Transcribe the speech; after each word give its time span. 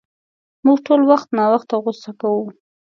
مونږ 0.65 0.79
ټول 0.85 1.01
وخت 1.11 1.27
ناوخته 1.39 1.75
غصه 1.83 2.11
کوو. 2.19 2.45